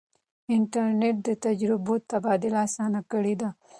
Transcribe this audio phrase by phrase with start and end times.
[0.55, 3.49] انټرنیټ د تجربو تبادله اسانه کړې ده.